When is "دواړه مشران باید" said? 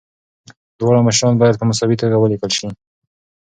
0.79-1.59